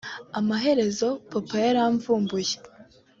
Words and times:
Amaherezo 0.39 1.07
papa 1.31 1.55
yaramvumbuye 1.65 2.55